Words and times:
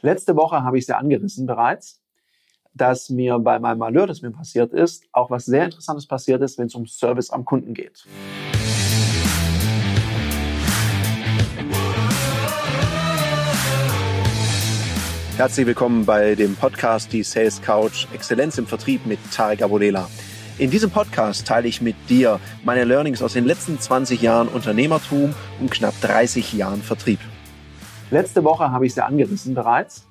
Letzte 0.00 0.36
Woche 0.36 0.62
habe 0.62 0.78
ich 0.78 0.84
es 0.84 0.88
ja 0.88 0.98
angerissen 0.98 1.46
bereits, 1.46 2.00
dass 2.72 3.10
mir 3.10 3.36
bei 3.40 3.58
meinem 3.58 3.78
Malheur, 3.78 4.06
das 4.06 4.22
mir 4.22 4.30
passiert 4.30 4.72
ist, 4.72 5.02
auch 5.10 5.28
was 5.28 5.44
sehr 5.46 5.64
Interessantes 5.64 6.06
passiert 6.06 6.40
ist, 6.40 6.56
wenn 6.56 6.66
es 6.66 6.74
um 6.76 6.86
Service 6.86 7.30
am 7.30 7.44
Kunden 7.44 7.74
geht. 7.74 8.06
Herzlich 15.36 15.66
willkommen 15.66 16.06
bei 16.06 16.36
dem 16.36 16.54
Podcast 16.54 17.12
Die 17.12 17.24
Sales 17.24 17.60
Couch 17.60 18.06
Exzellenz 18.12 18.56
im 18.56 18.68
Vertrieb 18.68 19.04
mit 19.04 19.18
Tarek 19.32 19.62
Abodela. 19.62 20.08
In 20.58 20.70
diesem 20.70 20.90
Podcast 20.90 21.44
teile 21.44 21.66
ich 21.66 21.80
mit 21.80 21.96
dir 22.08 22.38
meine 22.64 22.84
Learnings 22.84 23.20
aus 23.20 23.32
den 23.32 23.46
letzten 23.46 23.80
20 23.80 24.22
Jahren 24.22 24.46
Unternehmertum 24.46 25.34
und 25.58 25.72
knapp 25.72 26.00
30 26.02 26.52
Jahren 26.52 26.82
Vertrieb. 26.82 27.18
Letzte 28.10 28.42
Woche 28.42 28.70
habe 28.72 28.86
ich 28.86 28.92
es 28.92 28.96
ja 28.96 29.04
angerissen 29.04 29.54
bereits, 29.54 30.06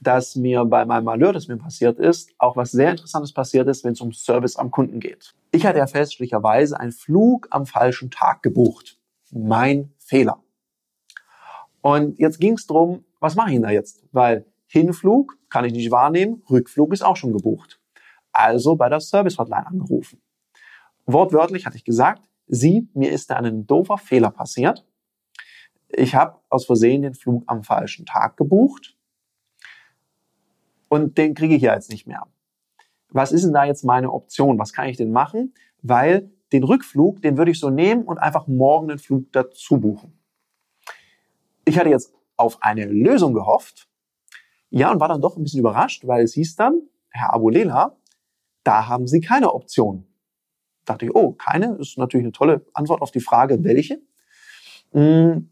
dass 0.00 0.36
mir 0.36 0.64
bei 0.64 0.84
meinem 0.84 1.02
Malheur, 1.02 1.32
das 1.32 1.48
mir 1.48 1.56
passiert 1.56 1.98
ist, 1.98 2.30
auch 2.38 2.56
was 2.56 2.70
sehr 2.70 2.92
Interessantes 2.92 3.32
passiert 3.32 3.66
ist, 3.66 3.82
wenn 3.82 3.94
es 3.94 4.00
um 4.00 4.12
Service 4.12 4.54
am 4.54 4.70
Kunden 4.70 5.00
geht. 5.00 5.34
Ich 5.50 5.66
hatte 5.66 5.78
ja 5.78 5.88
fälschlicherweise 5.88 6.78
einen 6.78 6.92
Flug 6.92 7.48
am 7.50 7.66
falschen 7.66 8.12
Tag 8.12 8.44
gebucht. 8.44 9.00
Mein 9.32 9.92
Fehler. 9.98 10.40
Und 11.80 12.16
jetzt 12.20 12.38
ging 12.38 12.52
es 12.52 12.68
darum, 12.68 13.04
was 13.18 13.34
mache 13.34 13.48
ich 13.48 13.54
denn 13.54 13.62
da 13.62 13.70
jetzt? 13.70 14.04
Weil 14.12 14.46
Hinflug 14.68 15.36
kann 15.48 15.64
ich 15.64 15.72
nicht 15.72 15.90
wahrnehmen, 15.90 16.44
Rückflug 16.48 16.92
ist 16.92 17.04
auch 17.04 17.16
schon 17.16 17.32
gebucht. 17.32 17.80
Also 18.30 18.76
bei 18.76 18.88
der 18.88 19.00
Service 19.00 19.36
Hotline 19.36 19.66
angerufen. 19.66 20.22
Wortwörtlich 21.06 21.66
hatte 21.66 21.76
ich 21.76 21.84
gesagt, 21.84 22.22
Sie, 22.46 22.88
mir 22.94 23.10
ist 23.10 23.30
da 23.30 23.36
ein 23.36 23.66
doofer 23.66 23.98
Fehler 23.98 24.30
passiert 24.30 24.84
ich 25.96 26.14
habe 26.14 26.38
aus 26.50 26.66
Versehen 26.66 27.02
den 27.02 27.14
Flug 27.14 27.44
am 27.46 27.62
falschen 27.64 28.06
Tag 28.06 28.36
gebucht 28.36 28.96
und 30.88 31.16
den 31.18 31.34
kriege 31.34 31.54
ich 31.54 31.62
ja 31.62 31.74
jetzt 31.74 31.90
nicht 31.90 32.06
mehr. 32.06 32.26
Was 33.08 33.32
ist 33.32 33.44
denn 33.44 33.52
da 33.52 33.64
jetzt 33.64 33.84
meine 33.84 34.12
Option? 34.12 34.58
Was 34.58 34.72
kann 34.72 34.88
ich 34.88 34.96
denn 34.96 35.10
machen? 35.10 35.54
Weil 35.82 36.30
den 36.52 36.64
Rückflug, 36.64 37.22
den 37.22 37.38
würde 37.38 37.50
ich 37.50 37.58
so 37.58 37.70
nehmen 37.70 38.04
und 38.04 38.18
einfach 38.18 38.46
morgen 38.46 38.88
den 38.88 38.98
Flug 38.98 39.32
dazu 39.32 39.80
buchen. 39.80 40.18
Ich 41.64 41.78
hatte 41.78 41.88
jetzt 41.88 42.12
auf 42.36 42.62
eine 42.62 42.84
Lösung 42.84 43.32
gehofft, 43.32 43.88
ja, 44.68 44.92
und 44.92 45.00
war 45.00 45.08
dann 45.08 45.22
doch 45.22 45.36
ein 45.36 45.42
bisschen 45.42 45.60
überrascht, 45.60 46.06
weil 46.06 46.24
es 46.24 46.34
hieß 46.34 46.56
dann, 46.56 46.82
Herr 47.08 47.32
Abulela, 47.32 47.96
da 48.62 48.88
haben 48.88 49.06
Sie 49.06 49.20
keine 49.20 49.52
Option. 49.54 50.06
Da 50.84 50.92
dachte 50.92 51.06
ich, 51.06 51.14
oh, 51.14 51.32
keine, 51.32 51.76
ist 51.76 51.96
natürlich 51.96 52.24
eine 52.24 52.32
tolle 52.32 52.66
Antwort 52.74 53.00
auf 53.00 53.10
die 53.10 53.20
Frage, 53.20 53.64
welche. 53.64 54.02
Hm, 54.92 55.50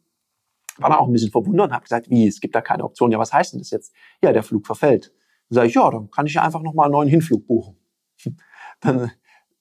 war 0.79 0.91
dann 0.91 0.99
auch 0.99 1.07
ein 1.07 1.13
bisschen 1.13 1.31
verwundert 1.31 1.69
und 1.69 1.75
habe 1.75 1.85
gesagt, 1.85 2.11
wie, 2.11 2.27
es 2.27 2.41
gibt 2.41 2.55
da 2.55 2.61
keine 2.61 2.85
Option. 2.85 3.13
Ja, 3.13 3.19
was 3.19 3.33
heißt 3.33 3.53
denn 3.53 3.61
das 3.61 3.71
jetzt? 3.71 3.93
Ja, 4.23 4.33
der 4.33 4.43
Flug 4.43 4.67
verfällt. 4.67 5.13
Dann 5.49 5.55
sage 5.57 5.69
ich, 5.69 5.75
ja, 5.75 5.91
dann 5.91 6.11
kann 6.11 6.27
ich 6.27 6.35
ja 6.35 6.43
einfach 6.43 6.63
nochmal 6.63 6.87
einen 6.87 6.93
neuen 6.93 7.09
Hinflug 7.09 7.47
buchen. 7.47 7.77
Dann, 8.81 9.11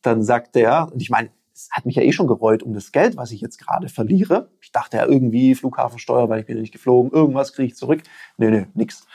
dann 0.02 0.24
sagt 0.24 0.56
der, 0.56 0.92
und 0.92 1.02
ich 1.02 1.10
meine, 1.10 1.30
es 1.54 1.70
hat 1.72 1.86
mich 1.86 1.96
ja 1.96 2.02
eh 2.02 2.12
schon 2.12 2.28
gereut 2.28 2.64
um 2.64 2.74
das 2.74 2.92
Geld, 2.92 3.16
was 3.16 3.32
ich 3.32 3.40
jetzt 3.42 3.58
gerade 3.58 3.88
verliere. 3.88 4.52
Ich 4.60 4.72
dachte 4.72 4.98
ja 4.98 5.06
irgendwie 5.06 5.56
Flughafensteuer, 5.56 6.28
weil 6.28 6.42
ich 6.42 6.46
bin 6.46 6.58
ja 6.58 6.62
nicht 6.62 6.74
geflogen, 6.74 7.12
irgendwas 7.12 7.54
kriege 7.54 7.68
ich 7.68 7.76
zurück. 7.76 8.02
Nee, 8.38 8.50
nee, 8.50 8.68
nix. 8.74 9.06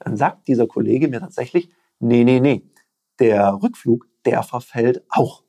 Dann 0.00 0.16
sagt 0.16 0.48
dieser 0.48 0.66
Kollege 0.66 1.08
mir 1.08 1.20
tatsächlich, 1.20 1.70
nee, 2.00 2.24
nee, 2.24 2.40
nee, 2.40 2.62
der 3.20 3.58
Rückflug, 3.62 4.06
der 4.24 4.42
verfällt 4.42 5.04
auch. 5.08 5.44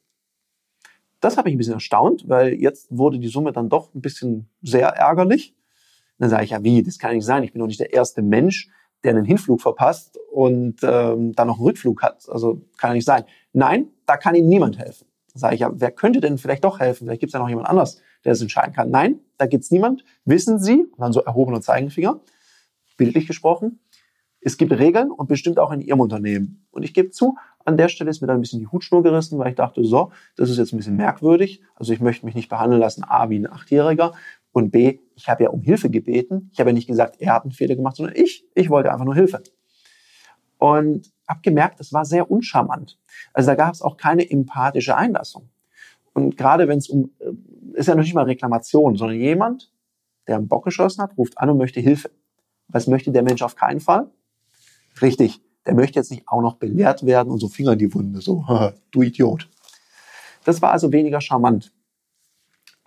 Das 1.20 1.38
habe 1.38 1.50
ich 1.50 1.56
ein 1.56 1.58
bisschen 1.58 1.74
erstaunt, 1.74 2.26
weil 2.28 2.54
jetzt 2.54 2.96
wurde 2.96 3.20
die 3.20 3.28
Summe 3.28 3.52
dann 3.52 3.70
doch 3.70 3.94
ein 3.94 4.02
bisschen 4.02 4.48
sehr 4.62 4.90
ärgerlich. 4.90 5.56
Dann 6.18 6.30
sage 6.30 6.46
ich, 6.46 6.52
ja 6.52 6.64
wie, 6.64 6.82
das 6.84 7.00
kann 7.00 7.14
nicht 7.14 7.26
sein. 7.26 7.44
Ich 7.44 7.54
bin 7.54 7.60
doch 7.60 7.68
nicht 7.68 7.80
der 7.80 7.94
erste 7.94 8.22
Mensch, 8.22 8.70
der 9.04 9.12
einen 9.12 9.26
Hinflug 9.26 9.62
verpasst 9.62 10.18
und 10.32 10.78
ähm, 10.84 11.34
dann 11.36 11.48
noch 11.48 11.58
einen 11.58 11.66
Rückflug 11.66 12.02
hat. 12.02 12.28
Also 12.30 12.62
kann 12.78 12.92
ja 12.92 12.94
nicht 12.96 13.06
sein. 13.06 13.24
Nein, 13.54 13.88
da 14.06 14.18
kann 14.18 14.36
Ihnen 14.36 14.50
niemand 14.50 14.80
helfen. 14.80 15.08
Dann 15.34 15.40
sage 15.40 15.56
ich, 15.56 15.62
ja, 15.62 15.72
wer 15.74 15.92
könnte 15.92 16.22
denn 16.22 16.38
vielleicht 16.38 16.64
doch 16.64 16.80
helfen? 16.80 17.06
Vielleicht 17.06 17.20
gibt 17.20 17.30
es 17.30 17.34
ja 17.34 17.40
noch 17.40 17.50
jemand 17.50 17.68
anders, 17.68 18.02
der 18.24 18.32
das 18.32 18.42
entscheiden 18.42 18.74
kann. 18.74 18.90
Nein, 18.90 19.20
da 19.38 19.46
gibt's 19.46 19.70
niemand. 19.70 20.04
Wissen 20.24 20.60
Sie, 20.60 20.86
und 20.86 21.00
dann 21.00 21.14
so 21.14 21.22
erhobener 21.22 21.62
Zeigenfinger, 21.62 22.20
bildlich 22.98 23.28
gesprochen, 23.28 23.80
es 24.42 24.58
gibt 24.58 24.72
Regeln 24.72 25.10
und 25.12 25.28
bestimmt 25.28 25.58
auch 25.58 25.72
in 25.72 25.82
Ihrem 25.82 26.00
Unternehmen. 26.00 26.68
Und 26.70 26.84
ich 26.84 26.94
gebe 26.94 27.10
zu, 27.10 27.36
an 27.66 27.78
der 27.78 27.90
Stelle 27.90 28.12
ist 28.12 28.22
mir 28.22 28.28
dann 28.28 28.38
ein 28.38 28.42
bisschen 28.42 28.60
die 28.60 28.68
Hutschnur 28.68 29.02
gerissen, 29.02 29.40
weil 29.40 29.50
ich 29.50 29.56
dachte, 29.56 29.84
so, 29.84 30.12
das 30.36 30.52
ist 30.52 30.58
jetzt 30.58 30.72
ein 30.72 30.78
bisschen 30.78 30.96
merkwürdig. 30.96 31.64
Also 31.74 31.94
ich 31.94 32.00
möchte 32.00 32.26
mich 32.28 32.36
nicht 32.36 32.48
behandeln 32.48 32.80
lassen, 32.80 33.04
A, 33.04 33.30
wie 33.30 33.40
ein 33.40 33.52
Achtjähriger 33.52 34.14
und 34.56 34.72
B, 34.72 35.00
ich 35.16 35.28
habe 35.28 35.44
ja 35.44 35.50
um 35.50 35.62
Hilfe 35.62 35.90
gebeten. 35.90 36.50
Ich 36.54 36.62
habe 36.62 36.70
ja 36.70 36.74
nicht 36.74 36.88
gesagt, 36.88 37.18
er 37.20 37.34
hat 37.34 37.44
einen 37.44 37.52
Fehler 37.52 37.76
gemacht, 37.76 37.98
sondern 37.98 38.16
ich. 38.16 38.46
Ich 38.56 38.70
wollte 38.70 38.90
einfach 38.90 39.04
nur 39.04 39.14
Hilfe. 39.14 39.44
Und 40.60 41.12
habe 41.28 41.42
gemerkt, 41.42 41.82
das 41.82 41.92
war 41.92 42.06
sehr 42.06 42.32
uncharmant. 42.32 42.98
Also 43.34 43.48
da 43.48 43.56
gab 43.56 43.74
es 43.74 43.82
auch 43.82 43.98
keine 43.98 44.30
empathische 44.32 44.96
Einlassung. 44.96 45.50
Und 46.14 46.38
gerade 46.38 46.70
wenn 46.70 46.78
es 46.78 46.88
um, 46.88 47.12
äh, 47.20 47.32
ist 47.74 47.88
ja 47.88 47.96
noch 47.96 48.04
nicht 48.04 48.14
mal 48.14 48.24
Reklamation, 48.24 48.96
sondern 48.96 49.18
jemand, 49.18 49.74
der 50.26 50.38
einen 50.38 50.48
Bock 50.48 50.64
geschossen 50.64 51.02
hat, 51.02 51.18
ruft 51.18 51.38
an 51.38 51.50
und 51.50 51.58
möchte 51.58 51.82
Hilfe. 51.82 52.10
Was 52.70 52.88
möchte 52.88 53.12
der 53.12 53.24
Mensch 53.24 53.42
auf 53.42 53.58
keinen 53.58 53.82
Fall? 53.82 54.10
Richtig, 55.02 55.42
der 55.66 55.76
möchte 55.76 56.00
jetzt 56.00 56.12
nicht 56.12 56.30
auch 56.30 56.42
noch 56.42 56.56
belehrt 56.56 57.06
werden 57.06 57.30
und 57.30 57.40
so 57.40 57.50
Finger 57.50 57.74
in 57.74 57.80
die 57.80 57.94
Wunde, 57.94 58.22
so, 58.22 58.46
du 58.92 59.02
Idiot. 59.02 59.50
Das 60.46 60.62
war 60.62 60.72
also 60.72 60.94
weniger 60.94 61.20
charmant. 61.20 61.74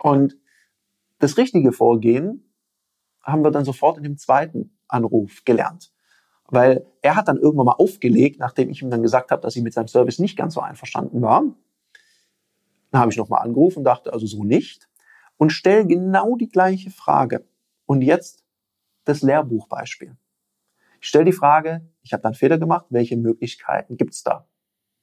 Und 0.01 0.35
das 1.19 1.37
richtige 1.37 1.71
Vorgehen 1.71 2.53
haben 3.21 3.43
wir 3.43 3.51
dann 3.51 3.65
sofort 3.65 3.97
in 3.97 4.03
dem 4.03 4.17
zweiten 4.17 4.77
Anruf 4.87 5.43
gelernt. 5.45 5.91
Weil 6.47 6.85
er 7.01 7.15
hat 7.15 7.27
dann 7.27 7.37
irgendwann 7.37 7.67
mal 7.67 7.73
aufgelegt, 7.73 8.39
nachdem 8.39 8.69
ich 8.69 8.81
ihm 8.81 8.89
dann 8.89 9.03
gesagt 9.03 9.29
habe, 9.31 9.41
dass 9.41 9.55
ich 9.55 9.61
mit 9.61 9.73
seinem 9.73 9.87
Service 9.87 10.17
nicht 10.17 10.35
ganz 10.35 10.55
so 10.55 10.61
einverstanden 10.61 11.21
war. 11.21 11.43
Dann 12.91 13.01
habe 13.01 13.11
ich 13.11 13.17
nochmal 13.17 13.43
angerufen 13.43 13.79
und 13.79 13.83
dachte, 13.83 14.11
also 14.13 14.25
so 14.25 14.43
nicht. 14.43 14.89
Und 15.37 15.51
stelle 15.51 15.85
genau 15.85 16.35
die 16.35 16.49
gleiche 16.49 16.89
Frage. 16.89 17.45
Und 17.85 18.01
jetzt 18.01 18.43
das 19.05 19.21
Lehrbuchbeispiel. 19.21 20.15
Ich 21.01 21.07
stelle 21.07 21.25
die 21.25 21.31
Frage, 21.31 21.87
ich 22.01 22.13
habe 22.13 22.23
dann 22.23 22.33
Fehler 22.33 22.57
gemacht, 22.57 22.87
welche 22.89 23.15
Möglichkeiten 23.15 23.95
gibt's 23.95 24.23
da? 24.23 24.47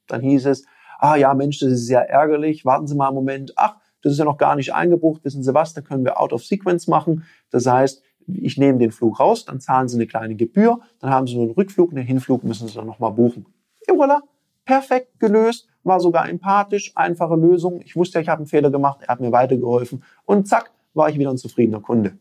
Dann 0.07 0.21
hieß 0.21 0.45
es, 0.47 0.65
ah 0.99 1.15
ja, 1.15 1.33
Mensch, 1.33 1.59
das 1.59 1.71
ist 1.71 1.87
sehr 1.87 2.09
ärgerlich, 2.09 2.65
warten 2.65 2.87
Sie 2.87 2.95
mal 2.95 3.07
einen 3.07 3.15
Moment, 3.15 3.53
ach, 3.55 3.77
das 4.07 4.13
ist 4.13 4.19
ja 4.19 4.25
noch 4.25 4.37
gar 4.37 4.55
nicht 4.55 4.73
eingebucht. 4.73 5.25
Wissen 5.25 5.43
Sie 5.43 5.53
was? 5.53 5.73
Da 5.73 5.81
können 5.81 6.05
wir 6.05 6.19
out 6.19 6.31
of 6.31 6.45
sequence 6.45 6.87
machen. 6.87 7.25
Das 7.49 7.65
heißt, 7.65 8.01
ich 8.27 8.57
nehme 8.57 8.77
den 8.77 8.91
Flug 8.91 9.19
raus, 9.19 9.43
dann 9.43 9.59
zahlen 9.59 9.89
Sie 9.89 9.97
eine 9.97 10.07
kleine 10.07 10.35
Gebühr, 10.35 10.79
dann 10.99 11.09
haben 11.09 11.27
Sie 11.27 11.35
nur 11.35 11.43
einen 11.43 11.53
Rückflug, 11.53 11.91
einen 11.91 12.05
Hinflug 12.05 12.43
müssen 12.43 12.67
Sie 12.67 12.75
dann 12.75 12.87
nochmal 12.87 13.11
buchen. 13.11 13.45
Et 13.85 13.93
voilà, 13.93 14.21
perfekt 14.65 15.19
gelöst, 15.19 15.67
war 15.83 15.99
sogar 15.99 16.29
empathisch, 16.29 16.91
einfache 16.95 17.35
Lösung. 17.35 17.81
Ich 17.81 17.95
wusste 17.95 18.17
ja, 18.17 18.21
ich 18.21 18.29
habe 18.29 18.39
einen 18.39 18.47
Fehler 18.47 18.69
gemacht, 18.69 18.99
er 19.01 19.09
hat 19.09 19.19
mir 19.19 19.31
weitergeholfen 19.31 20.03
und 20.25 20.47
zack, 20.47 20.71
war 20.93 21.09
ich 21.09 21.17
wieder 21.17 21.29
ein 21.29 21.37
zufriedener 21.37 21.81
Kunde. 21.81 22.17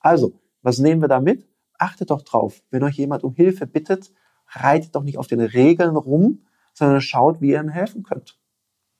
Also, 0.00 0.32
was 0.62 0.78
nehmen 0.78 1.00
wir 1.00 1.08
da 1.08 1.20
mit? 1.20 1.48
Achtet 1.78 2.10
doch 2.10 2.22
drauf, 2.22 2.60
wenn 2.70 2.82
euch 2.82 2.96
jemand 2.96 3.24
um 3.24 3.34
Hilfe 3.34 3.66
bittet, 3.66 4.12
reitet 4.48 4.94
doch 4.94 5.02
nicht 5.02 5.18
auf 5.18 5.26
den 5.26 5.40
Regeln 5.40 5.96
rum, 5.96 6.40
sondern 6.74 7.00
schaut, 7.00 7.40
wie 7.40 7.50
ihr 7.50 7.60
ihm 7.60 7.68
helfen 7.68 8.02
könnt. 8.02 8.38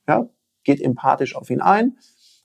Ja, 0.08 0.28
geht 0.64 0.80
empathisch 0.80 1.36
auf 1.36 1.50
ihn 1.50 1.60
ein 1.60 1.96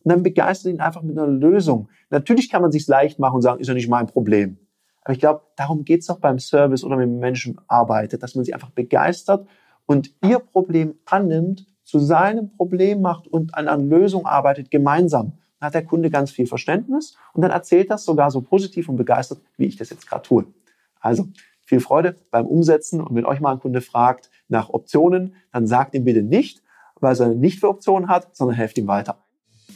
und 0.06 0.12
dann 0.12 0.22
begeistert 0.22 0.72
ihn 0.72 0.82
einfach 0.82 1.02
mit 1.02 1.18
einer 1.18 1.28
Lösung. 1.28 1.90
Natürlich 2.12 2.52
kann 2.52 2.62
man 2.62 2.72
sich 2.72 2.88
leicht 2.88 3.18
machen 3.18 3.38
und 3.38 3.42
sagen, 3.42 3.60
ist 3.60 3.68
ja 3.68 3.74
nicht 3.74 3.90
mein 3.90 4.06
Problem. 4.06 4.60
Aber 5.04 5.14
ich 5.14 5.20
glaube, 5.20 5.42
darum 5.56 5.84
geht's 5.84 6.06
doch 6.06 6.20
beim 6.20 6.38
Service 6.38 6.84
oder 6.84 6.96
mit 6.96 7.10
Menschen 7.10 7.60
arbeitet, 7.68 8.22
dass 8.22 8.36
man 8.36 8.46
sie 8.46 8.54
einfach 8.54 8.70
begeistert 8.70 9.48
und 9.88 10.14
ihr 10.24 10.38
Problem 10.38 10.94
annimmt, 11.06 11.66
zu 11.84 11.98
seinem 11.98 12.56
Problem 12.56 13.02
macht 13.02 13.28
und 13.28 13.56
an 13.56 13.68
einer 13.68 13.84
Lösung 13.84 14.28
arbeitet 14.28 14.70
gemeinsam. 14.70 15.34
Dann 15.60 15.68
hat 15.68 15.74
der 15.74 15.86
Kunde 15.86 16.12
ganz 16.12 16.30
viel 16.30 16.46
Verständnis 16.46 17.16
und 17.34 17.42
dann 17.42 17.52
erzählt 17.52 17.90
das 17.90 18.06
sogar 18.06 18.30
so 18.30 18.42
positiv 18.42 18.90
und 18.90 18.98
begeistert, 18.98 19.42
wie 19.58 19.66
ich 19.66 19.76
das 19.76 19.90
jetzt 19.90 20.08
gerade 20.08 20.22
tue. 20.22 20.46
Also 21.00 21.28
viel 21.66 21.80
Freude 21.80 22.16
beim 22.30 22.46
Umsetzen 22.46 23.02
und 23.02 23.16
wenn 23.16 23.26
euch 23.26 23.40
mal 23.40 23.54
ein 23.54 23.60
Kunde 23.60 23.82
fragt 23.82 24.30
nach 24.50 24.70
Optionen, 24.70 25.36
dann 25.52 25.66
sagt 25.66 25.96
ihm 25.96 26.04
bitte 26.04 26.22
nicht, 26.22 26.62
was 27.00 27.20
er 27.20 27.30
nicht 27.30 27.60
für 27.60 27.70
Optionen 27.70 28.08
hat, 28.08 28.36
sondern 28.36 28.56
helft 28.56 28.78
ihm 28.78 28.88
weiter. 28.88 29.25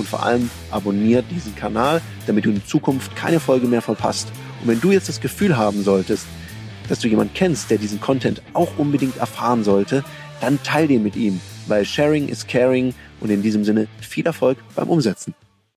und 0.00 0.08
vor 0.08 0.22
allem 0.24 0.50
abonniert 0.70 1.26
diesen 1.30 1.54
Kanal, 1.54 2.00
damit 2.26 2.46
du 2.46 2.50
in 2.50 2.64
Zukunft 2.64 3.14
keine 3.14 3.38
Folge 3.38 3.66
mehr 3.66 3.82
verpasst. 3.82 4.32
Und 4.62 4.68
wenn 4.68 4.80
du 4.80 4.90
jetzt 4.90 5.08
das 5.08 5.20
Gefühl 5.20 5.56
haben 5.56 5.84
solltest, 5.84 6.26
dass 6.88 6.98
du 7.00 7.08
jemanden 7.08 7.34
kennst, 7.34 7.70
der 7.70 7.78
diesen 7.78 8.00
Content 8.00 8.42
auch 8.54 8.78
unbedingt 8.78 9.18
erfahren 9.18 9.62
sollte, 9.62 10.02
dann 10.40 10.60
teil 10.62 10.88
den 10.88 11.02
mit 11.02 11.16
ihm, 11.16 11.40
weil 11.66 11.84
Sharing 11.84 12.28
is 12.28 12.46
Caring 12.46 12.94
und 13.20 13.30
in 13.30 13.42
diesem 13.42 13.62
Sinne 13.64 13.88
viel 14.00 14.26
Erfolg 14.26 14.58
beim 14.74 14.88
Umsetzen. 14.88 15.34